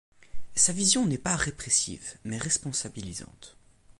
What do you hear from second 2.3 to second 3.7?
responsabilisante.